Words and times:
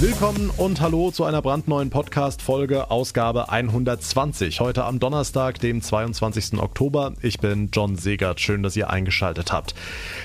Willkommen 0.00 0.50
und 0.56 0.80
hallo 0.80 1.12
zu 1.12 1.22
einer 1.22 1.40
brandneuen 1.40 1.88
Podcast-Folge, 1.88 2.90
Ausgabe 2.90 3.48
120. 3.50 4.58
Heute 4.58 4.84
am 4.86 4.98
Donnerstag, 4.98 5.60
dem 5.60 5.80
22. 5.80 6.58
Oktober. 6.58 7.12
Ich 7.22 7.38
bin 7.38 7.68
John 7.72 7.94
Segert. 7.94 8.40
Schön, 8.40 8.64
dass 8.64 8.74
ihr 8.74 8.90
eingeschaltet 8.90 9.52
habt. 9.52 9.76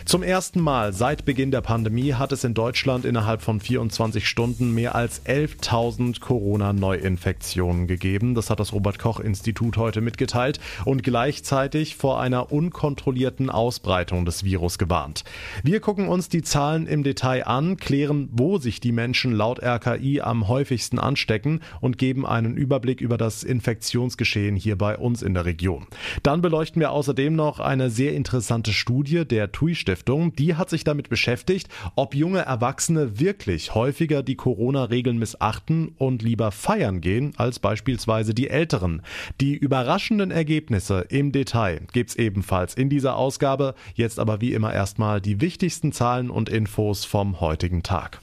Zum 0.06 0.24
ersten 0.24 0.60
Mal 0.60 0.92
seit 0.92 1.24
Beginn 1.24 1.52
der 1.52 1.62
Pandemie 1.62 2.16
hat 2.16 2.32
es 2.32 2.44
in 2.44 2.56
Deutschland 2.56 3.06
innerhalb 3.06 3.44
von 3.44 3.60
24 3.60 4.28
Stunden 4.28 4.74
mehr 4.74 4.96
als 4.96 5.24
11.000 5.28 6.20
Corona-Neuinfektionen 6.20 7.86
gegeben. 7.86 8.34
Das 8.34 8.50
hat 8.50 8.60
das 8.60 8.74
Robert-Koch-Institut 8.74 9.78
heute 9.78 10.02
mitgeteilt 10.02 10.60
und 10.84 11.04
gleichzeitig 11.04 11.96
vor 11.96 12.20
einer 12.20 12.52
unkontrollierten 12.52 13.52
Ausbreitung 13.52 14.26
des 14.26 14.44
Virus 14.44 14.80
gewarnt. 14.80 15.26
Wir 15.62 15.80
gucken 15.80 16.08
uns 16.08 16.28
die 16.28 16.42
Zahlen 16.42 16.88
im 16.88 17.04
Detail 17.04 17.46
an, 17.46 17.78
klären, 17.78 18.30
wo 18.32 18.58
sich 18.58 18.80
die 18.80 18.92
Menschen 18.92 19.32
laut 19.32 19.59
RKI 19.64 20.22
am 20.22 20.48
häufigsten 20.48 21.00
anstecken 21.00 21.62
und 21.82 21.98
geben 21.98 22.26
einen 22.26 22.58
Überblick 22.58 23.02
über 23.02 23.18
das 23.18 23.44
Infektionsgeschehen 23.44 24.56
hier 24.56 24.78
bei 24.78 24.98
uns 24.98 25.22
in 25.22 25.34
der 25.34 25.46
Region. 25.46 25.88
Dann 26.24 26.42
beleuchten 26.42 26.80
wir 26.80 26.92
außerdem 26.92 27.36
noch 27.36 27.60
eine 27.60 27.90
sehr 27.90 28.14
interessante 28.14 28.74
Studie 28.74 29.26
der 29.26 29.52
TUI 29.52 29.76
Stiftung. 29.76 30.36
Die 30.36 30.56
hat 30.56 30.70
sich 30.70 30.84
damit 30.84 31.10
beschäftigt, 31.10 31.68
ob 31.96 32.16
junge 32.16 32.40
Erwachsene 32.40 33.20
wirklich 33.20 33.76
häufiger 33.76 34.24
die 34.24 34.36
Corona-Regeln 34.36 35.18
missachten 35.18 35.94
und 35.98 36.22
lieber 36.22 36.52
feiern 36.52 37.02
gehen 37.02 37.34
als 37.38 37.60
beispielsweise 37.60 38.34
die 38.34 38.50
Älteren. 38.50 39.02
Die 39.42 39.56
überraschenden 39.56 40.32
Ergebnisse 40.32 41.06
im 41.10 41.32
Detail 41.32 41.82
gibt's 41.92 42.16
ebenfalls 42.16 42.74
in 42.74 42.90
dieser 42.90 43.16
Ausgabe. 43.16 43.76
Jetzt 43.96 44.20
aber 44.20 44.42
wie 44.42 44.54
immer 44.54 44.74
erstmal 44.74 45.22
die 45.22 45.42
wichtigsten 45.42 45.92
Zahlen 45.92 46.30
und 46.30 46.50
Infos 46.50 47.06
vom 47.06 47.40
heutigen 47.42 47.84
Tag. 47.84 48.22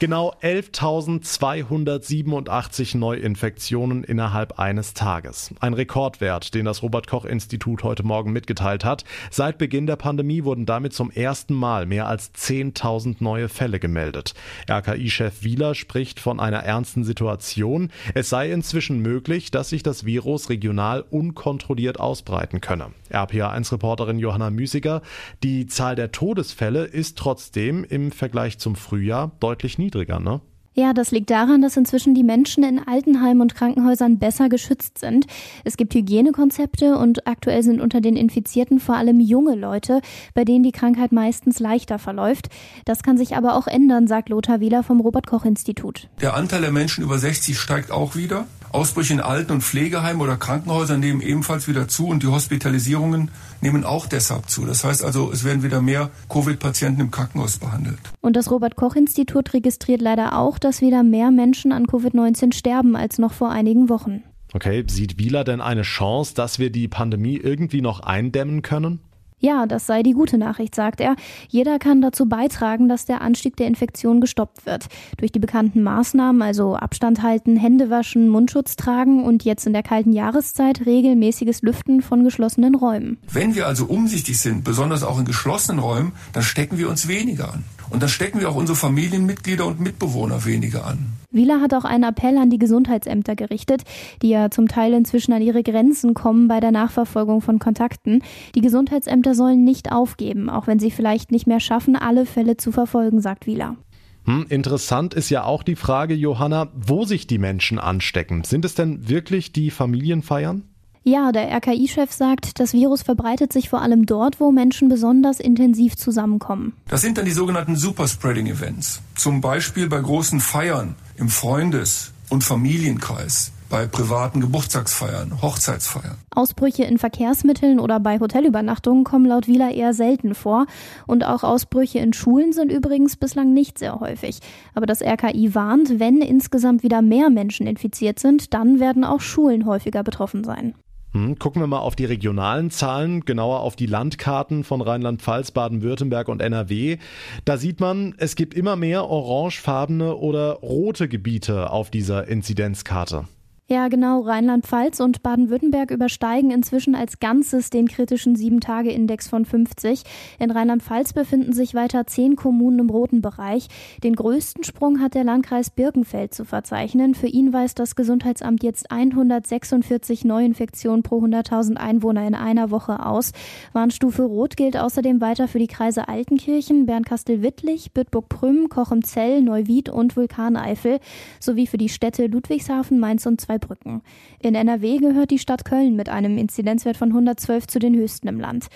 Genau 0.00 0.34
11.287 0.40 2.96
Neuinfektionen 2.96 4.02
innerhalb 4.02 4.58
eines 4.58 4.94
Tages. 4.94 5.54
Ein 5.60 5.74
Rekordwert, 5.74 6.54
den 6.54 6.64
das 6.64 6.82
Robert 6.82 7.06
Koch 7.06 7.26
Institut 7.26 7.84
heute 7.84 8.02
Morgen 8.02 8.32
mitgeteilt 8.32 8.82
hat. 8.82 9.04
Seit 9.30 9.58
Beginn 9.58 9.86
der 9.86 9.96
Pandemie 9.96 10.44
wurden 10.44 10.64
damit 10.64 10.94
zum 10.94 11.10
ersten 11.10 11.52
Mal 11.52 11.84
mehr 11.84 12.08
als 12.08 12.32
10.000 12.34 13.16
neue 13.18 13.50
Fälle 13.50 13.78
gemeldet. 13.78 14.32
RKI-Chef 14.70 15.42
Wieler 15.42 15.74
spricht 15.74 16.18
von 16.18 16.40
einer 16.40 16.60
ernsten 16.60 17.04
Situation. 17.04 17.90
Es 18.14 18.30
sei 18.30 18.52
inzwischen 18.52 19.00
möglich, 19.00 19.50
dass 19.50 19.68
sich 19.68 19.82
das 19.82 20.06
Virus 20.06 20.48
regional 20.48 21.04
unkontrolliert 21.10 22.00
ausbreiten 22.00 22.62
könne. 22.62 22.86
RPA1-Reporterin 23.10 24.18
Johanna 24.18 24.48
Müßiger, 24.48 25.02
die 25.42 25.66
Zahl 25.66 25.94
der 25.94 26.10
Todesfälle 26.10 26.84
ist 26.84 27.18
trotzdem 27.18 27.84
im 27.84 28.12
Vergleich 28.12 28.56
zum 28.56 28.76
Frühjahr 28.76 29.32
deutlich 29.40 29.76
niedriger 29.76 29.89
niedriger, 29.90 30.20
ne? 30.20 30.40
Ja, 30.72 30.92
das 30.92 31.10
liegt 31.10 31.30
daran, 31.30 31.62
dass 31.62 31.76
inzwischen 31.76 32.14
die 32.14 32.22
Menschen 32.22 32.62
in 32.62 32.78
Altenheimen 32.78 33.42
und 33.42 33.56
Krankenhäusern 33.56 34.20
besser 34.20 34.48
geschützt 34.48 34.98
sind. 34.98 35.26
Es 35.64 35.76
gibt 35.76 35.92
Hygienekonzepte 35.94 36.96
und 36.96 37.26
aktuell 37.26 37.64
sind 37.64 37.80
unter 37.80 38.00
den 38.00 38.14
Infizierten 38.14 38.78
vor 38.78 38.94
allem 38.94 39.18
junge 39.18 39.56
Leute, 39.56 40.00
bei 40.32 40.44
denen 40.44 40.62
die 40.62 40.70
Krankheit 40.70 41.10
meistens 41.10 41.58
leichter 41.58 41.98
verläuft. 41.98 42.50
Das 42.84 43.02
kann 43.02 43.18
sich 43.18 43.36
aber 43.36 43.56
auch 43.56 43.66
ändern, 43.66 44.06
sagt 44.06 44.28
Lothar 44.28 44.60
Wieler 44.60 44.84
vom 44.84 45.00
Robert 45.00 45.26
Koch 45.26 45.44
Institut. 45.44 46.08
Der 46.20 46.34
Anteil 46.34 46.60
der 46.60 46.70
Menschen 46.70 47.02
über 47.02 47.18
60 47.18 47.58
steigt 47.58 47.90
auch 47.90 48.14
wieder. 48.14 48.46
Ausbrüche 48.72 49.14
in 49.14 49.20
Alten- 49.20 49.52
und 49.52 49.62
Pflegeheimen 49.62 50.22
oder 50.22 50.36
Krankenhäusern 50.36 51.00
nehmen 51.00 51.20
ebenfalls 51.20 51.66
wieder 51.66 51.88
zu 51.88 52.06
und 52.06 52.22
die 52.22 52.28
Hospitalisierungen 52.28 53.30
nehmen 53.60 53.84
auch 53.84 54.06
deshalb 54.06 54.48
zu. 54.48 54.64
Das 54.64 54.84
heißt 54.84 55.04
also, 55.04 55.32
es 55.32 55.44
werden 55.44 55.62
wieder 55.62 55.82
mehr 55.82 56.10
Covid-Patienten 56.28 57.00
im 57.00 57.10
Krankenhaus 57.10 57.58
behandelt. 57.58 57.98
Und 58.20 58.36
das 58.36 58.50
Robert 58.50 58.76
Koch 58.76 58.94
Institut 58.94 59.52
registriert 59.54 60.00
leider 60.00 60.38
auch, 60.38 60.58
dass 60.58 60.80
wieder 60.80 61.02
mehr 61.02 61.30
Menschen 61.30 61.72
an 61.72 61.86
Covid-19 61.86 62.54
sterben 62.54 62.96
als 62.96 63.18
noch 63.18 63.32
vor 63.32 63.50
einigen 63.50 63.88
Wochen. 63.88 64.22
Okay, 64.52 64.84
sieht 64.88 65.18
Wieler 65.18 65.44
denn 65.44 65.60
eine 65.60 65.82
Chance, 65.82 66.34
dass 66.34 66.58
wir 66.58 66.70
die 66.70 66.88
Pandemie 66.88 67.36
irgendwie 67.36 67.80
noch 67.80 68.00
eindämmen 68.00 68.62
können? 68.62 69.00
Ja, 69.40 69.66
das 69.66 69.86
sei 69.86 70.02
die 70.02 70.12
gute 70.12 70.36
Nachricht, 70.38 70.74
sagt 70.74 71.00
er. 71.00 71.16
Jeder 71.48 71.78
kann 71.78 72.02
dazu 72.02 72.26
beitragen, 72.26 72.88
dass 72.88 73.06
der 73.06 73.22
Anstieg 73.22 73.56
der 73.56 73.66
Infektion 73.66 74.20
gestoppt 74.20 74.66
wird. 74.66 74.86
Durch 75.16 75.32
die 75.32 75.38
bekannten 75.38 75.82
Maßnahmen, 75.82 76.42
also 76.42 76.76
Abstand 76.76 77.22
halten, 77.22 77.56
Hände 77.56 77.88
waschen, 77.88 78.28
Mundschutz 78.28 78.76
tragen 78.76 79.24
und 79.24 79.44
jetzt 79.44 79.66
in 79.66 79.72
der 79.72 79.82
kalten 79.82 80.12
Jahreszeit 80.12 80.84
regelmäßiges 80.84 81.62
Lüften 81.62 82.02
von 82.02 82.22
geschlossenen 82.22 82.74
Räumen. 82.74 83.18
Wenn 83.32 83.54
wir 83.54 83.66
also 83.66 83.86
umsichtig 83.86 84.38
sind, 84.38 84.62
besonders 84.62 85.02
auch 85.02 85.18
in 85.18 85.24
geschlossenen 85.24 85.78
Räumen, 85.80 86.12
dann 86.34 86.42
stecken 86.42 86.76
wir 86.76 86.90
uns 86.90 87.08
weniger 87.08 87.54
an. 87.54 87.64
Und 87.90 88.02
dann 88.02 88.08
stecken 88.08 88.40
wir 88.40 88.48
auch 88.48 88.56
unsere 88.56 88.76
Familienmitglieder 88.76 89.66
und 89.66 89.80
Mitbewohner 89.80 90.44
weniger 90.44 90.86
an. 90.86 91.12
Wieler 91.32 91.60
hat 91.60 91.74
auch 91.74 91.84
einen 91.84 92.04
Appell 92.04 92.38
an 92.38 92.50
die 92.50 92.58
Gesundheitsämter 92.58 93.36
gerichtet, 93.36 93.82
die 94.22 94.30
ja 94.30 94.50
zum 94.50 94.66
Teil 94.66 94.94
inzwischen 94.94 95.32
an 95.32 95.42
ihre 95.42 95.62
Grenzen 95.62 96.14
kommen 96.14 96.48
bei 96.48 96.58
der 96.60 96.72
Nachverfolgung 96.72 97.40
von 97.40 97.58
Kontakten. 97.58 98.22
Die 98.54 98.60
Gesundheitsämter 98.60 99.34
sollen 99.34 99.62
nicht 99.62 99.92
aufgeben, 99.92 100.50
auch 100.50 100.66
wenn 100.66 100.80
sie 100.80 100.90
vielleicht 100.90 101.30
nicht 101.30 101.46
mehr 101.46 101.60
schaffen, 101.60 101.94
alle 101.94 102.26
Fälle 102.26 102.56
zu 102.56 102.72
verfolgen, 102.72 103.20
sagt 103.20 103.46
Wieler. 103.46 103.76
Hm, 104.24 104.46
interessant 104.48 105.14
ist 105.14 105.30
ja 105.30 105.44
auch 105.44 105.62
die 105.62 105.76
Frage, 105.76 106.14
Johanna, 106.14 106.68
wo 106.74 107.04
sich 107.04 107.26
die 107.26 107.38
Menschen 107.38 107.78
anstecken. 107.78 108.44
Sind 108.44 108.64
es 108.64 108.74
denn 108.74 109.08
wirklich 109.08 109.52
die 109.52 109.70
Familienfeiern? 109.70 110.64
Ja, 111.02 111.32
der 111.32 111.50
RKI-Chef 111.56 112.12
sagt, 112.12 112.60
das 112.60 112.74
Virus 112.74 113.02
verbreitet 113.02 113.54
sich 113.54 113.70
vor 113.70 113.80
allem 113.80 114.04
dort, 114.04 114.38
wo 114.38 114.52
Menschen 114.52 114.90
besonders 114.90 115.40
intensiv 115.40 115.96
zusammenkommen. 115.96 116.74
Das 116.88 117.00
sind 117.00 117.16
dann 117.16 117.24
die 117.24 117.30
sogenannten 117.30 117.74
Superspreading-Events. 117.74 119.00
Zum 119.16 119.40
Beispiel 119.40 119.88
bei 119.88 119.98
großen 119.98 120.40
Feiern 120.40 120.96
im 121.16 121.30
Freundes- 121.30 122.12
und 122.28 122.44
Familienkreis 122.44 123.52
bei 123.70 123.86
privaten 123.86 124.40
Geburtstagsfeiern, 124.40 125.40
Hochzeitsfeiern. 125.40 126.18
Ausbrüche 126.34 126.82
in 126.82 126.98
Verkehrsmitteln 126.98 127.78
oder 127.80 128.00
bei 128.00 128.18
Hotelübernachtungen 128.18 129.04
kommen 129.04 129.26
laut 129.26 129.46
Wieler 129.46 129.70
eher 129.72 129.94
selten 129.94 130.34
vor. 130.34 130.66
Und 131.06 131.24
auch 131.24 131.44
Ausbrüche 131.44 132.00
in 132.00 132.12
Schulen 132.12 132.52
sind 132.52 132.70
übrigens 132.70 133.16
bislang 133.16 133.54
nicht 133.54 133.78
sehr 133.78 134.00
häufig. 134.00 134.40
Aber 134.74 134.86
das 134.86 135.00
RKI 135.00 135.54
warnt, 135.54 135.98
wenn 135.98 136.20
insgesamt 136.20 136.82
wieder 136.82 137.00
mehr 137.00 137.30
Menschen 137.30 137.66
infiziert 137.66 138.18
sind, 138.18 138.52
dann 138.52 138.80
werden 138.80 139.04
auch 139.04 139.20
Schulen 139.20 139.64
häufiger 139.64 140.02
betroffen 140.02 140.44
sein. 140.44 140.74
Hm, 141.12 141.38
gucken 141.38 141.60
wir 141.60 141.66
mal 141.66 141.80
auf 141.80 141.96
die 141.96 142.04
regionalen 142.04 142.70
Zahlen, 142.70 143.24
genauer 143.24 143.60
auf 143.60 143.74
die 143.74 143.86
Landkarten 143.86 144.62
von 144.62 144.80
Rheinland-Pfalz, 144.80 145.50
Baden-Württemberg 145.50 146.28
und 146.28 146.40
NRW. 146.40 146.98
Da 147.44 147.56
sieht 147.56 147.80
man, 147.80 148.14
es 148.18 148.36
gibt 148.36 148.54
immer 148.54 148.76
mehr 148.76 149.06
orangefarbene 149.06 150.14
oder 150.14 150.54
rote 150.54 151.08
Gebiete 151.08 151.70
auf 151.70 151.90
dieser 151.90 152.28
Inzidenzkarte. 152.28 153.26
Ja, 153.72 153.86
genau. 153.86 154.22
Rheinland-Pfalz 154.22 154.98
und 154.98 155.22
Baden-Württemberg 155.22 155.92
übersteigen 155.92 156.50
inzwischen 156.50 156.96
als 156.96 157.20
Ganzes 157.20 157.70
den 157.70 157.86
kritischen 157.86 158.34
7-Tage-Index 158.34 159.28
von 159.28 159.44
50. 159.44 160.02
In 160.40 160.50
Rheinland-Pfalz 160.50 161.12
befinden 161.12 161.52
sich 161.52 161.72
weiter 161.74 162.04
zehn 162.08 162.34
Kommunen 162.34 162.80
im 162.80 162.90
roten 162.90 163.22
Bereich. 163.22 163.68
Den 164.02 164.16
größten 164.16 164.64
Sprung 164.64 164.98
hat 164.98 165.14
der 165.14 165.22
Landkreis 165.22 165.70
Birkenfeld 165.70 166.34
zu 166.34 166.44
verzeichnen. 166.44 167.14
Für 167.14 167.28
ihn 167.28 167.52
weist 167.52 167.78
das 167.78 167.94
Gesundheitsamt 167.94 168.64
jetzt 168.64 168.90
146 168.90 170.24
Neuinfektionen 170.24 171.04
pro 171.04 171.20
100.000 171.20 171.76
Einwohner 171.76 172.26
in 172.26 172.34
einer 172.34 172.72
Woche 172.72 173.06
aus. 173.06 173.30
Warnstufe 173.72 174.24
Rot 174.24 174.56
gilt 174.56 174.76
außerdem 174.76 175.20
weiter 175.20 175.46
für 175.46 175.60
die 175.60 175.68
Kreise 175.68 176.08
Altenkirchen, 176.08 176.86
Bernkastel-Wittlich, 176.86 177.92
Bütburg-Prüm, 177.92 178.68
Kochemzell, 178.68 179.42
Neuwied 179.42 179.90
und 179.90 180.16
Vulkaneifel 180.16 180.98
sowie 181.38 181.68
für 181.68 181.78
die 181.78 181.88
Städte 181.88 182.26
Ludwigshafen, 182.26 182.98
Mainz 182.98 183.26
und 183.26 183.40
Zwei 183.40 183.59
Saarbrücken. 183.60 184.02
In 184.40 184.54
NRW 184.54 184.98
gehört 184.98 185.30
die 185.30 185.38
Stadt 185.38 185.64
Köln 185.64 185.96
mit 185.96 186.08
einem 186.08 186.38
Inzidenzwert 186.38 186.96
von 186.96 187.08
112 187.08 187.66
zu 187.66 187.78
den 187.78 187.94
höchsten 187.94 188.28
im 188.28 188.40
Land. 188.40 188.68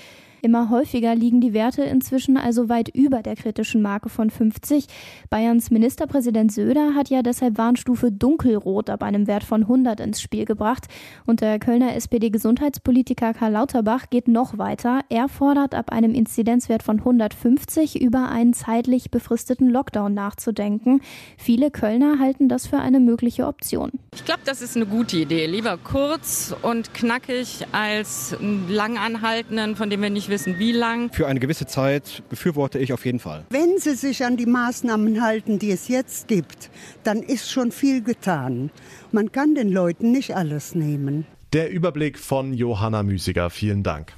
Immer 0.44 0.68
häufiger 0.68 1.14
liegen 1.14 1.40
die 1.40 1.54
Werte 1.54 1.84
inzwischen 1.84 2.36
also 2.36 2.68
weit 2.68 2.90
über 2.90 3.22
der 3.22 3.34
kritischen 3.34 3.80
Marke 3.80 4.10
von 4.10 4.28
50. 4.28 4.84
Bayerns 5.30 5.70
Ministerpräsident 5.70 6.52
Söder 6.52 6.94
hat 6.94 7.08
ja 7.08 7.22
deshalb 7.22 7.56
Warnstufe 7.56 8.12
dunkelrot 8.12 8.90
ab 8.90 9.02
einem 9.02 9.26
Wert 9.26 9.42
von 9.42 9.62
100 9.62 10.00
ins 10.00 10.20
Spiel 10.20 10.44
gebracht. 10.44 10.84
Und 11.24 11.40
der 11.40 11.58
Kölner 11.58 11.96
SPD-Gesundheitspolitiker 11.96 13.32
Karl 13.32 13.52
Lauterbach 13.52 14.10
geht 14.10 14.28
noch 14.28 14.58
weiter. 14.58 15.00
Er 15.08 15.30
fordert 15.30 15.74
ab 15.74 15.90
einem 15.90 16.12
Inzidenzwert 16.12 16.82
von 16.82 16.98
150 16.98 18.02
über 18.02 18.28
einen 18.28 18.52
zeitlich 18.52 19.10
befristeten 19.10 19.70
Lockdown 19.70 20.12
nachzudenken. 20.12 21.00
Viele 21.38 21.70
Kölner 21.70 22.18
halten 22.18 22.50
das 22.50 22.66
für 22.66 22.80
eine 22.80 23.00
mögliche 23.00 23.46
Option. 23.46 23.92
Ich 24.14 24.26
glaube, 24.26 24.42
das 24.44 24.60
ist 24.60 24.76
eine 24.76 24.84
gute 24.84 25.16
Idee. 25.16 25.46
Lieber 25.46 25.78
kurz 25.78 26.54
und 26.60 26.92
knackig 26.92 27.66
als 27.72 28.36
einen 28.38 28.68
langanhaltenden, 28.68 29.74
von 29.76 29.88
dem 29.88 30.02
wir 30.02 30.10
nicht 30.10 30.28
wissen, 30.28 30.33
wissen, 30.34 30.58
wie 30.58 30.72
lang. 30.72 31.12
Für 31.12 31.28
eine 31.28 31.38
gewisse 31.38 31.66
Zeit 31.66 32.24
befürworte 32.28 32.80
ich 32.80 32.92
auf 32.92 33.04
jeden 33.06 33.20
Fall. 33.20 33.44
Wenn 33.50 33.78
Sie 33.78 33.94
sich 33.94 34.24
an 34.24 34.36
die 34.36 34.46
Maßnahmen 34.46 35.22
halten, 35.22 35.60
die 35.60 35.70
es 35.70 35.86
jetzt 35.86 36.26
gibt, 36.26 36.70
dann 37.04 37.22
ist 37.22 37.48
schon 37.50 37.70
viel 37.70 38.02
getan. 38.02 38.70
Man 39.12 39.30
kann 39.30 39.54
den 39.54 39.70
Leuten 39.70 40.10
nicht 40.10 40.34
alles 40.34 40.74
nehmen. 40.74 41.24
Der 41.52 41.70
Überblick 41.70 42.18
von 42.18 42.52
Johanna 42.52 43.04
Müßiger. 43.04 43.48
Vielen 43.48 43.84
Dank. 43.84 44.12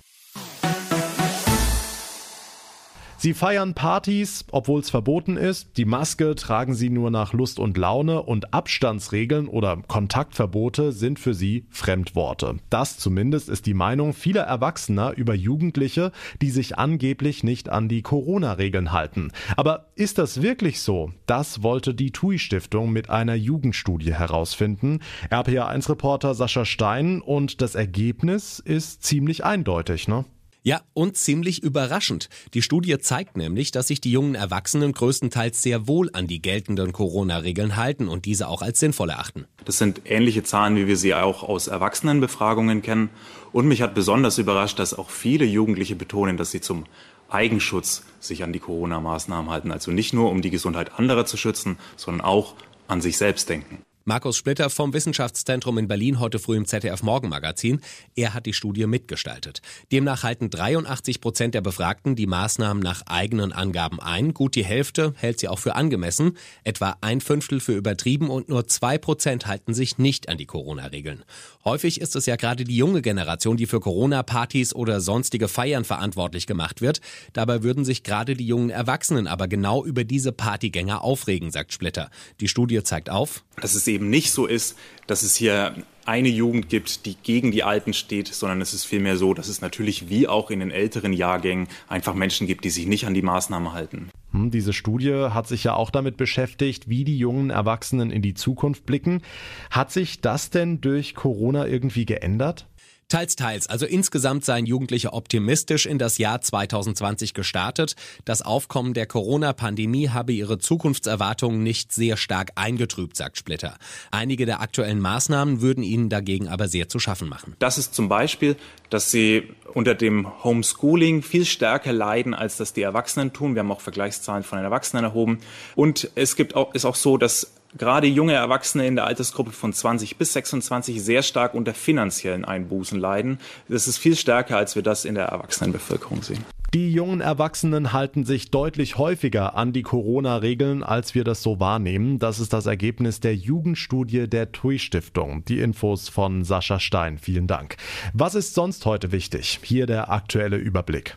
Sie 3.18 3.32
feiern 3.32 3.72
Partys, 3.72 4.44
obwohl 4.52 4.80
es 4.80 4.90
verboten 4.90 5.38
ist. 5.38 5.78
Die 5.78 5.86
Maske 5.86 6.34
tragen 6.34 6.74
sie 6.74 6.90
nur 6.90 7.10
nach 7.10 7.32
Lust 7.32 7.58
und 7.58 7.78
Laune 7.78 8.22
und 8.22 8.52
Abstandsregeln 8.52 9.48
oder 9.48 9.78
Kontaktverbote 9.88 10.92
sind 10.92 11.18
für 11.18 11.32
sie 11.32 11.66
Fremdworte. 11.70 12.56
Das 12.68 12.98
zumindest 12.98 13.48
ist 13.48 13.64
die 13.64 13.74
Meinung 13.74 14.12
vieler 14.12 14.42
Erwachsener 14.42 15.14
über 15.16 15.34
Jugendliche, 15.34 16.12
die 16.42 16.50
sich 16.50 16.78
angeblich 16.78 17.42
nicht 17.42 17.70
an 17.70 17.88
die 17.88 18.02
Corona-Regeln 18.02 18.92
halten. 18.92 19.32
Aber 19.56 19.86
ist 19.94 20.18
das 20.18 20.42
wirklich 20.42 20.82
so? 20.82 21.10
Das 21.24 21.62
wollte 21.62 21.94
die 21.94 22.10
TUI 22.10 22.38
Stiftung 22.38 22.92
mit 22.92 23.08
einer 23.08 23.34
Jugendstudie 23.34 24.12
herausfinden. 24.12 25.00
RPA1-Reporter 25.30 26.34
Sascha 26.34 26.66
Stein 26.66 27.22
und 27.22 27.62
das 27.62 27.76
Ergebnis 27.76 28.58
ist 28.58 29.04
ziemlich 29.04 29.42
eindeutig, 29.42 30.06
ne? 30.06 30.26
Ja, 30.66 30.80
und 30.94 31.16
ziemlich 31.16 31.62
überraschend. 31.62 32.28
Die 32.52 32.60
Studie 32.60 32.98
zeigt 32.98 33.36
nämlich, 33.36 33.70
dass 33.70 33.86
sich 33.86 34.00
die 34.00 34.10
jungen 34.10 34.34
Erwachsenen 34.34 34.90
größtenteils 34.90 35.62
sehr 35.62 35.86
wohl 35.86 36.10
an 36.12 36.26
die 36.26 36.42
geltenden 36.42 36.90
Corona-Regeln 36.90 37.76
halten 37.76 38.08
und 38.08 38.24
diese 38.24 38.48
auch 38.48 38.62
als 38.62 38.80
sinnvoll 38.80 39.10
erachten. 39.10 39.46
Das 39.64 39.78
sind 39.78 40.00
ähnliche 40.06 40.42
Zahlen, 40.42 40.74
wie 40.74 40.88
wir 40.88 40.96
sie 40.96 41.14
auch 41.14 41.44
aus 41.44 41.68
Erwachsenenbefragungen 41.68 42.82
kennen. 42.82 43.10
Und 43.52 43.68
mich 43.68 43.80
hat 43.80 43.94
besonders 43.94 44.38
überrascht, 44.38 44.80
dass 44.80 44.92
auch 44.92 45.10
viele 45.10 45.44
Jugendliche 45.44 45.94
betonen, 45.94 46.36
dass 46.36 46.50
sie 46.50 46.60
zum 46.60 46.86
Eigenschutz 47.28 48.02
sich 48.18 48.42
an 48.42 48.52
die 48.52 48.58
Corona-Maßnahmen 48.58 49.48
halten. 49.48 49.70
Also 49.70 49.92
nicht 49.92 50.14
nur, 50.14 50.32
um 50.32 50.42
die 50.42 50.50
Gesundheit 50.50 50.98
anderer 50.98 51.26
zu 51.26 51.36
schützen, 51.36 51.78
sondern 51.94 52.26
auch 52.26 52.56
an 52.88 53.00
sich 53.00 53.18
selbst 53.18 53.48
denken. 53.48 53.84
Markus 54.08 54.36
Splitter 54.36 54.70
vom 54.70 54.92
Wissenschaftszentrum 54.92 55.78
in 55.78 55.88
Berlin 55.88 56.20
heute 56.20 56.38
früh 56.38 56.56
im 56.56 56.64
ZDF 56.64 57.02
Morgenmagazin. 57.02 57.80
Er 58.14 58.34
hat 58.34 58.46
die 58.46 58.52
Studie 58.52 58.86
mitgestaltet. 58.86 59.62
Demnach 59.90 60.22
halten 60.22 60.48
83 60.48 61.20
Prozent 61.20 61.56
der 61.56 61.60
Befragten 61.60 62.14
die 62.14 62.28
Maßnahmen 62.28 62.80
nach 62.80 63.02
eigenen 63.06 63.52
Angaben 63.52 63.98
ein. 63.98 64.32
Gut 64.32 64.54
die 64.54 64.64
Hälfte 64.64 65.12
hält 65.16 65.40
sie 65.40 65.48
auch 65.48 65.58
für 65.58 65.74
angemessen, 65.74 66.36
etwa 66.62 66.96
ein 67.00 67.20
Fünftel 67.20 67.58
für 67.58 67.72
übertrieben 67.72 68.30
und 68.30 68.48
nur 68.48 68.68
zwei 68.68 68.96
Prozent 68.96 69.48
halten 69.48 69.74
sich 69.74 69.98
nicht 69.98 70.28
an 70.28 70.38
die 70.38 70.46
Corona-Regeln. 70.46 71.24
Häufig 71.66 72.00
ist 72.00 72.14
es 72.14 72.26
ja 72.26 72.36
gerade 72.36 72.62
die 72.62 72.76
junge 72.76 73.02
Generation, 73.02 73.56
die 73.56 73.66
für 73.66 73.80
Corona-Partys 73.80 74.72
oder 74.72 75.00
sonstige 75.00 75.48
Feiern 75.48 75.82
verantwortlich 75.82 76.46
gemacht 76.46 76.80
wird. 76.80 77.00
Dabei 77.32 77.64
würden 77.64 77.84
sich 77.84 78.04
gerade 78.04 78.36
die 78.36 78.46
jungen 78.46 78.70
Erwachsenen 78.70 79.26
aber 79.26 79.48
genau 79.48 79.84
über 79.84 80.04
diese 80.04 80.30
Partygänger 80.30 81.02
aufregen, 81.02 81.50
sagt 81.50 81.72
Splitter. 81.72 82.08
Die 82.38 82.46
Studie 82.46 82.84
zeigt 82.84 83.10
auf, 83.10 83.42
dass 83.60 83.74
es 83.74 83.88
eben 83.88 84.10
nicht 84.10 84.30
so 84.30 84.46
ist, 84.46 84.76
dass 85.08 85.24
es 85.24 85.34
hier 85.34 85.74
eine 86.04 86.28
Jugend 86.28 86.68
gibt, 86.68 87.04
die 87.04 87.16
gegen 87.20 87.50
die 87.50 87.64
Alten 87.64 87.94
steht, 87.94 88.28
sondern 88.28 88.60
es 88.60 88.72
ist 88.72 88.84
vielmehr 88.84 89.16
so, 89.16 89.34
dass 89.34 89.48
es 89.48 89.60
natürlich 89.60 90.08
wie 90.08 90.28
auch 90.28 90.52
in 90.52 90.60
den 90.60 90.70
älteren 90.70 91.12
Jahrgängen 91.12 91.66
einfach 91.88 92.14
Menschen 92.14 92.46
gibt, 92.46 92.64
die 92.64 92.70
sich 92.70 92.86
nicht 92.86 93.06
an 93.06 93.14
die 93.14 93.22
Maßnahmen 93.22 93.72
halten. 93.72 94.10
Hm, 94.36 94.50
diese 94.50 94.72
Studie 94.72 95.28
hat 95.30 95.46
sich 95.46 95.64
ja 95.64 95.74
auch 95.74 95.90
damit 95.90 96.16
beschäftigt, 96.16 96.88
wie 96.88 97.04
die 97.04 97.18
jungen 97.18 97.50
Erwachsenen 97.50 98.10
in 98.10 98.22
die 98.22 98.34
Zukunft 98.34 98.84
blicken. 98.84 99.22
Hat 99.70 99.90
sich 99.90 100.20
das 100.20 100.50
denn 100.50 100.80
durch 100.80 101.14
Corona 101.14 101.66
irgendwie 101.66 102.04
geändert? 102.04 102.66
Teils, 103.08 103.36
teils. 103.36 103.68
Also 103.68 103.86
insgesamt 103.86 104.44
seien 104.44 104.66
Jugendliche 104.66 105.12
optimistisch 105.12 105.86
in 105.86 105.96
das 105.96 106.18
Jahr 106.18 106.40
2020 106.40 107.34
gestartet. 107.34 107.94
Das 108.24 108.42
Aufkommen 108.42 108.94
der 108.94 109.06
Corona-Pandemie 109.06 110.08
habe 110.08 110.32
ihre 110.32 110.58
Zukunftserwartungen 110.58 111.62
nicht 111.62 111.92
sehr 111.92 112.16
stark 112.16 112.50
eingetrübt, 112.56 113.16
sagt 113.16 113.36
Splitter. 113.36 113.76
Einige 114.10 114.44
der 114.44 114.60
aktuellen 114.60 114.98
Maßnahmen 114.98 115.60
würden 115.60 115.84
ihnen 115.84 116.08
dagegen 116.08 116.48
aber 116.48 116.66
sehr 116.66 116.88
zu 116.88 116.98
schaffen 116.98 117.28
machen. 117.28 117.54
Das 117.60 117.78
ist 117.78 117.94
zum 117.94 118.08
Beispiel, 118.08 118.56
dass 118.90 119.12
sie 119.12 119.50
unter 119.72 119.94
dem 119.94 120.42
Homeschooling 120.42 121.22
viel 121.22 121.44
stärker 121.44 121.92
leiden, 121.92 122.34
als 122.34 122.56
das 122.56 122.72
die 122.72 122.82
Erwachsenen 122.82 123.32
tun. 123.32 123.54
Wir 123.54 123.60
haben 123.60 123.70
auch 123.70 123.82
Vergleichszahlen 123.82 124.42
von 124.42 124.58
den 124.58 124.64
Erwachsenen 124.64 125.04
erhoben. 125.04 125.38
Und 125.76 126.10
es 126.16 126.34
gibt 126.34 126.56
auch, 126.56 126.74
ist 126.74 126.84
auch 126.84 126.96
so, 126.96 127.18
dass 127.18 127.52
gerade 127.78 128.06
junge 128.06 128.34
Erwachsene 128.34 128.86
in 128.86 128.96
der 128.96 129.06
Altersgruppe 129.06 129.52
von 129.52 129.72
20 129.72 130.16
bis 130.16 130.32
26 130.32 131.02
sehr 131.02 131.22
stark 131.22 131.54
unter 131.54 131.74
finanziellen 131.74 132.44
Einbußen 132.44 132.98
leiden. 132.98 133.38
Das 133.68 133.88
ist 133.88 133.98
viel 133.98 134.16
stärker, 134.16 134.56
als 134.56 134.76
wir 134.76 134.82
das 134.82 135.04
in 135.04 135.14
der 135.14 135.26
Erwachsenenbevölkerung 135.26 136.22
sehen. 136.22 136.44
Die 136.74 136.92
jungen 136.92 137.20
Erwachsenen 137.20 137.92
halten 137.92 138.24
sich 138.24 138.50
deutlich 138.50 138.98
häufiger 138.98 139.54
an 139.56 139.72
die 139.72 139.82
Corona-Regeln, 139.82 140.82
als 140.82 141.14
wir 141.14 141.24
das 141.24 141.42
so 141.42 141.60
wahrnehmen. 141.60 142.18
Das 142.18 142.40
ist 142.40 142.52
das 142.52 142.66
Ergebnis 142.66 143.20
der 143.20 143.34
Jugendstudie 143.34 144.28
der 144.28 144.52
TUI 144.52 144.78
Stiftung. 144.78 145.44
Die 145.44 145.60
Infos 145.60 146.08
von 146.08 146.44
Sascha 146.44 146.80
Stein. 146.80 147.18
Vielen 147.18 147.46
Dank. 147.46 147.76
Was 148.12 148.34
ist 148.34 148.54
sonst 148.54 148.84
heute 148.84 149.12
wichtig? 149.12 149.60
Hier 149.62 149.86
der 149.86 150.10
aktuelle 150.10 150.56
Überblick. 150.56 151.16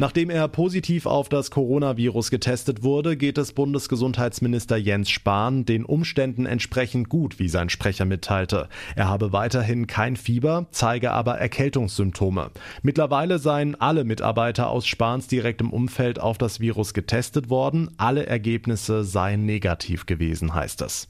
Nachdem 0.00 0.30
er 0.30 0.48
positiv 0.48 1.04
auf 1.04 1.28
das 1.28 1.50
Coronavirus 1.50 2.30
getestet 2.30 2.82
wurde, 2.82 3.18
geht 3.18 3.36
es 3.36 3.52
Bundesgesundheitsminister 3.52 4.78
Jens 4.78 5.10
Spahn 5.10 5.66
den 5.66 5.84
Umständen 5.84 6.46
entsprechend 6.46 7.10
gut, 7.10 7.38
wie 7.38 7.50
sein 7.50 7.68
Sprecher 7.68 8.06
mitteilte. 8.06 8.70
Er 8.96 9.10
habe 9.10 9.34
weiterhin 9.34 9.86
kein 9.86 10.16
Fieber, 10.16 10.68
zeige 10.70 11.10
aber 11.10 11.36
Erkältungssymptome. 11.36 12.50
Mittlerweile 12.80 13.38
seien 13.38 13.78
alle 13.78 14.04
Mitarbeiter 14.04 14.70
aus 14.70 14.86
Spahns 14.86 15.26
direktem 15.26 15.68
Umfeld 15.68 16.18
auf 16.18 16.38
das 16.38 16.60
Virus 16.60 16.94
getestet 16.94 17.50
worden. 17.50 17.90
Alle 17.98 18.24
Ergebnisse 18.24 19.04
seien 19.04 19.44
negativ 19.44 20.06
gewesen, 20.06 20.54
heißt 20.54 20.80
es. 20.80 21.08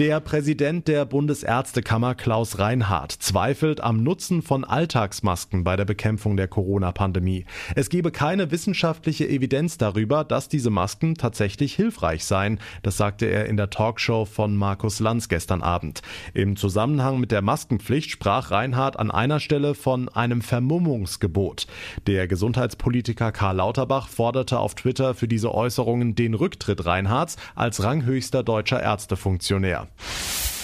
Der 0.00 0.18
Präsident 0.20 0.88
der 0.88 1.04
Bundesärztekammer 1.04 2.14
Klaus 2.14 2.58
Reinhardt 2.58 3.12
zweifelt 3.12 3.82
am 3.82 4.02
Nutzen 4.02 4.40
von 4.40 4.64
Alltagsmasken 4.64 5.62
bei 5.62 5.76
der 5.76 5.84
Bekämpfung 5.84 6.38
der 6.38 6.48
Corona-Pandemie. 6.48 7.44
Es 7.74 7.90
gebe 7.90 8.10
keine 8.10 8.50
wissenschaftliche 8.50 9.28
Evidenz 9.28 9.76
darüber, 9.76 10.24
dass 10.24 10.48
diese 10.48 10.70
Masken 10.70 11.16
tatsächlich 11.16 11.74
hilfreich 11.74 12.24
seien. 12.24 12.60
Das 12.82 12.96
sagte 12.96 13.26
er 13.26 13.44
in 13.44 13.58
der 13.58 13.68
Talkshow 13.68 14.24
von 14.24 14.56
Markus 14.56 15.00
Lanz 15.00 15.28
gestern 15.28 15.60
Abend. 15.60 16.00
Im 16.32 16.56
Zusammenhang 16.56 17.20
mit 17.20 17.30
der 17.30 17.42
Maskenpflicht 17.42 18.10
sprach 18.10 18.50
Reinhardt 18.50 18.98
an 18.98 19.10
einer 19.10 19.38
Stelle 19.38 19.74
von 19.74 20.08
einem 20.08 20.40
Vermummungsgebot. 20.40 21.66
Der 22.06 22.26
Gesundheitspolitiker 22.26 23.32
Karl 23.32 23.56
Lauterbach 23.56 24.08
forderte 24.08 24.60
auf 24.60 24.74
Twitter 24.74 25.12
für 25.12 25.28
diese 25.28 25.54
Äußerungen 25.54 26.14
den 26.14 26.32
Rücktritt 26.32 26.86
Reinhardts 26.86 27.36
als 27.54 27.82
ranghöchster 27.82 28.42
deutscher 28.42 28.82
Ärztefunktionär. 28.82 29.88
あ。 29.98 30.59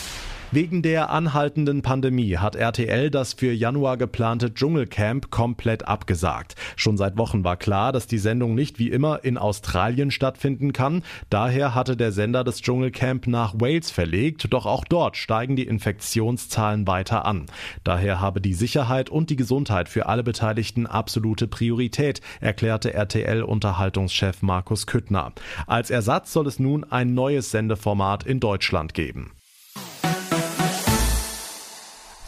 Wegen 0.53 0.81
der 0.81 1.11
anhaltenden 1.11 1.83
Pandemie 1.83 2.37
hat 2.37 2.55
RTL 2.55 3.11
das 3.11 3.33
für 3.33 3.53
Januar 3.53 3.97
geplante 3.97 4.55
Dschungelcamp 4.55 5.33
komplett 5.33 5.89
abgesagt. 5.89 6.55
Schon 6.77 6.97
seit 6.97 7.19
Wochen 7.19 7.43
war 7.43 7.57
klar, 7.57 7.91
dass 7.91 8.07
die 8.07 8.19
Sendung 8.19 8.55
nicht 8.55 8.79
wie 8.79 8.89
immer 8.89 9.25
in 9.25 9.39
Australien 9.39 10.13
stattfinden 10.13 10.73
kann. 10.73 11.03
Daher 11.31 11.75
hatte 11.75 11.97
der 11.97 12.13
Sender 12.13 12.45
das 12.45 12.63
Dschungelcamp 12.63 13.27
nach 13.27 13.55
Wales 13.59 13.91
verlegt, 13.91 14.47
doch 14.53 14.67
auch 14.67 14.85
dort 14.85 15.17
steigen 15.17 15.57
die 15.57 15.67
Infektionszahlen 15.67 16.87
weiter 16.87 17.27
an. 17.27 17.47
Daher 17.83 18.21
habe 18.21 18.41
die 18.41 18.55
Sicherheit 18.55 19.11
und 19.11 19.31
die 19.31 19.37
Gesundheit 19.37 19.89
für 19.89 20.07
alle 20.07 20.23
Beteiligten 20.23 20.87
absolute 20.87 21.49
Priorität, 21.49 22.21
erklärte 22.41 22.95
RTL-Unterhaltungschef 22.95 24.43
Markus 24.43 24.87
Küttner. 24.87 25.33
Als 25.67 25.91
Ersatz 25.91 26.33
soll 26.33 26.47
es 26.47 26.61
nun 26.61 26.85
ein 26.85 27.15
neues 27.15 27.51
Sendeformat 27.51 28.25
in 28.25 28.39
Deutschland 28.39 28.95
geben. 28.95 29.33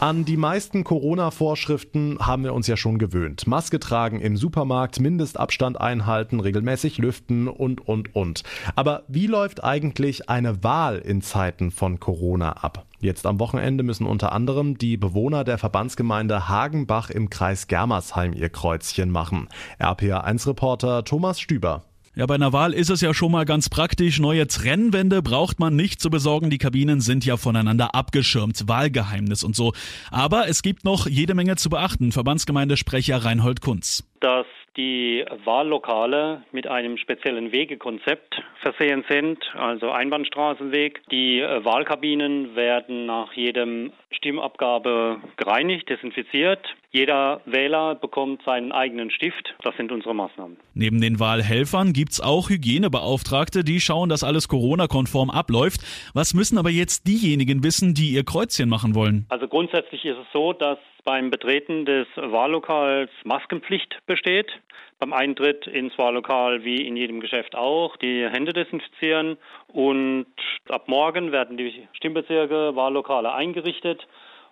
An 0.00 0.24
die 0.24 0.36
meisten 0.36 0.84
Corona-Vorschriften 0.84 2.18
haben 2.20 2.44
wir 2.44 2.54
uns 2.54 2.68
ja 2.68 2.76
schon 2.76 2.98
gewöhnt. 2.98 3.48
Maske 3.48 3.80
tragen 3.80 4.20
im 4.20 4.36
Supermarkt, 4.36 5.00
Mindestabstand 5.00 5.80
einhalten, 5.80 6.38
regelmäßig 6.38 6.98
lüften 6.98 7.48
und, 7.48 7.88
und, 7.88 8.14
und. 8.14 8.44
Aber 8.76 9.02
wie 9.08 9.26
läuft 9.26 9.64
eigentlich 9.64 10.30
eine 10.30 10.62
Wahl 10.62 10.98
in 10.98 11.20
Zeiten 11.20 11.72
von 11.72 11.98
Corona 11.98 12.52
ab? 12.52 12.86
Jetzt 13.00 13.26
am 13.26 13.40
Wochenende 13.40 13.82
müssen 13.82 14.06
unter 14.06 14.30
anderem 14.30 14.78
die 14.78 14.96
Bewohner 14.96 15.42
der 15.42 15.58
Verbandsgemeinde 15.58 16.48
Hagenbach 16.48 17.10
im 17.10 17.28
Kreis 17.28 17.66
Germersheim 17.66 18.34
ihr 18.34 18.50
Kreuzchen 18.50 19.10
machen. 19.10 19.48
RPA1-Reporter 19.80 21.02
Thomas 21.02 21.40
Stüber. 21.40 21.87
Ja, 22.18 22.26
bei 22.26 22.34
einer 22.34 22.52
Wahl 22.52 22.74
ist 22.74 22.90
es 22.90 23.00
ja 23.00 23.14
schon 23.14 23.30
mal 23.30 23.44
ganz 23.44 23.68
praktisch. 23.68 24.18
Neue 24.18 24.48
Trennwände 24.48 25.22
braucht 25.22 25.60
man 25.60 25.76
nicht 25.76 26.00
zu 26.00 26.10
besorgen. 26.10 26.50
Die 26.50 26.58
Kabinen 26.58 27.00
sind 27.00 27.24
ja 27.24 27.36
voneinander 27.36 27.94
abgeschirmt. 27.94 28.66
Wahlgeheimnis 28.66 29.44
und 29.44 29.54
so. 29.54 29.72
Aber 30.10 30.48
es 30.48 30.62
gibt 30.62 30.84
noch 30.84 31.06
jede 31.06 31.34
Menge 31.34 31.54
zu 31.54 31.70
beachten. 31.70 32.10
Verbandsgemeindesprecher 32.10 33.24
Reinhold 33.24 33.60
Kunz. 33.60 34.02
Das 34.18 34.46
die 34.78 35.24
Wahllokale 35.44 36.42
mit 36.52 36.68
einem 36.68 36.96
speziellen 36.96 37.50
Wegekonzept 37.50 38.40
versehen 38.62 39.04
sind, 39.10 39.38
also 39.54 39.90
Einbahnstraßenweg. 39.90 41.02
Die 41.10 41.40
äh, 41.40 41.64
Wahlkabinen 41.64 42.54
werden 42.54 43.04
nach 43.06 43.32
jedem 43.32 43.92
Stimmabgabe 44.12 45.18
gereinigt, 45.36 45.88
desinfiziert. 45.90 46.60
Jeder 46.90 47.40
Wähler 47.44 47.96
bekommt 47.96 48.42
seinen 48.44 48.72
eigenen 48.72 49.10
Stift. 49.10 49.54
Das 49.62 49.76
sind 49.76 49.92
unsere 49.92 50.14
Maßnahmen. 50.14 50.56
Neben 50.74 51.00
den 51.00 51.20
Wahlhelfern 51.20 51.92
gibt 51.92 52.12
es 52.12 52.20
auch 52.20 52.48
Hygienebeauftragte, 52.48 53.64
die 53.64 53.80
schauen, 53.80 54.08
dass 54.08 54.24
alles 54.24 54.48
Corona-konform 54.48 55.28
abläuft. 55.28 55.80
Was 56.14 56.34
müssen 56.34 56.56
aber 56.56 56.70
jetzt 56.70 57.06
diejenigen 57.06 57.62
wissen, 57.64 57.94
die 57.94 58.10
ihr 58.10 58.24
Kreuzchen 58.24 58.68
machen 58.68 58.94
wollen? 58.94 59.26
Also 59.28 59.48
grundsätzlich 59.48 60.04
ist 60.04 60.16
es 60.16 60.26
so, 60.32 60.52
dass 60.52 60.78
beim 61.04 61.30
Betreten 61.30 61.86
des 61.86 62.06
Wahllokals 62.16 63.10
Maskenpflicht 63.24 63.98
besteht. 64.06 64.50
Beim 64.98 65.12
Eintritt 65.12 65.66
ins 65.66 65.96
Wahllokal 65.96 66.64
wie 66.64 66.86
in 66.86 66.96
jedem 66.96 67.20
Geschäft 67.20 67.54
auch 67.54 67.96
die 67.96 68.28
Hände 68.28 68.52
desinfizieren 68.52 69.36
und 69.68 70.26
ab 70.68 70.88
morgen 70.88 71.32
werden 71.32 71.56
die 71.56 71.86
Stimmbezirke 71.92 72.74
Wahllokale 72.74 73.32
eingerichtet 73.32 74.06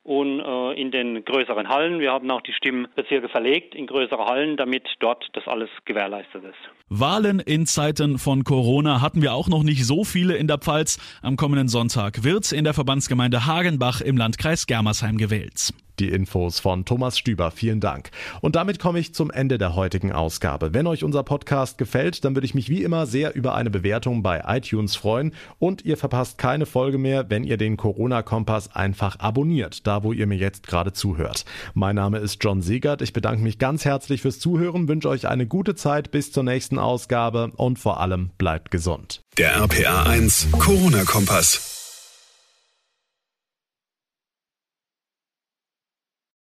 und 0.07 0.39
äh, 0.39 0.81
in 0.81 0.93
den 0.93 1.25
größeren 1.25 1.69
Hallen. 1.69 1.99
Wir 1.99 2.13
haben 2.13 2.31
auch 2.31 2.41
die 2.41 2.53
Stimmbezirke 2.53 3.29
verlegt 3.29 3.75
in 3.75 3.89
größere 3.89 4.25
Hallen, 4.25 4.57
damit 4.57 4.85
dort 5.01 5.27
das 5.33 5.47
alles 5.49 5.69
gewährleistet 5.85 6.45
ist. 6.45 6.55
Wahlen 6.89 7.41
in 7.41 7.67
Zeiten 7.67 8.19
von 8.19 8.45
Corona 8.45 9.01
hatten 9.03 9.21
wir 9.21 9.35
auch 9.35 9.49
noch 9.49 9.65
nicht 9.65 9.85
so 9.85 10.05
viele 10.05 10.37
in 10.37 10.47
der 10.47 10.59
Pfalz. 10.59 11.01
Am 11.23 11.37
kommenden 11.37 11.67
Sonntag 11.67 12.23
wird 12.23 12.53
in 12.53 12.63
der 12.63 12.75
Verbandsgemeinde 12.75 13.47
Hagenbach 13.47 14.01
im 14.01 14.17
Landkreis 14.17 14.69
Germersheim 14.69 15.19
gewählt. 15.19 15.73
Die 15.99 16.11
Infos 16.11 16.61
von 16.61 16.85
Thomas 16.85 17.17
Stüber, 17.17 17.51
vielen 17.51 17.81
Dank. 17.81 18.11
Und 18.41 18.57
damit 18.57 18.79
komme 18.79 18.99
ich 18.99 19.15
zum 19.15 19.31
Ende 19.31 19.59
der 19.59 19.75
heutigen 19.75 20.13
Ausgabe. 20.13 20.75
Wenn 20.75 20.87
euch 20.87 21.05
unser 21.05 21.23
Podcast 21.23 21.79
gefällt, 21.79 22.25
dann 22.25 22.35
würde 22.35 22.45
ich 22.45 22.55
mich 22.55 22.69
wie 22.69 22.83
immer 22.83 23.07
sehr 23.07 23.35
über 23.35 23.55
eine 23.55 23.71
Bewertung 23.71 24.23
bei 24.23 24.43
iTunes 24.47 24.97
freuen 24.97 25.33
und 25.59 25.85
ihr 25.85 25.97
verpasst 25.97 26.39
keine 26.39 26.67
Folge 26.67 26.99
mehr, 26.99 27.31
wenn 27.31 27.45
ihr 27.45 27.57
den 27.57 27.77
Corona-Kompass 27.77 28.75
einfach 28.75 29.19
abonniert, 29.21 29.87
da 29.87 30.03
wo 30.03 30.13
ihr 30.13 30.27
mir 30.27 30.39
jetzt 30.39 30.67
gerade 30.67 30.93
zuhört. 30.93 31.45
Mein 31.75 31.97
Name 31.97 32.19
ist 32.19 32.43
John 32.43 32.63
Segert, 32.63 33.03
ich 33.03 33.13
bedanke 33.13 33.43
mich 33.43 33.59
ganz 33.59 33.85
herzlich 33.85 34.23
fürs 34.23 34.39
Zuhören, 34.39 34.89
wünsche 34.89 35.09
euch 35.09 35.29
eine 35.29 35.47
gute 35.47 35.75
Zeit 35.75 36.11
bis 36.11 36.33
zur 36.33 36.43
nächsten 36.43 36.79
Ausgabe 36.79 37.53
und 37.57 37.79
vor 37.79 38.01
allem 38.01 38.31
bleibt 38.39 38.71
gesund. 38.71 39.23
Der 39.39 39.57
RPA 39.57 40.05
1 40.05 40.49
Corona-Kompass. 40.53 41.76